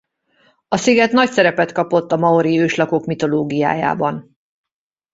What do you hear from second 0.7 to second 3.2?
sziget nagy szerepet kapott a maori őslakók